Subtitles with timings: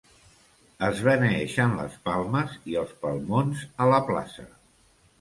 [0.87, 4.53] Es beneeixen les palmes i els palmons a la plaça.